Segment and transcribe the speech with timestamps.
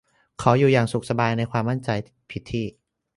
[0.39, 1.89] เขาอยู่อย่างสุขสบายในความมั่นใจ
[2.29, 2.65] ผิดที่